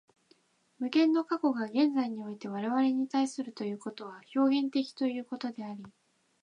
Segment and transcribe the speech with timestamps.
[0.79, 5.85] 無限の過去が現在において我々に対するということは表現的ということであり、